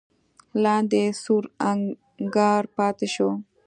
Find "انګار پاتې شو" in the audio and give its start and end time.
1.71-3.29